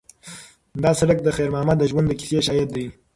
[0.83, 2.85] دا سړک د خیر محمد د ژوند د کیسې شاهد دی.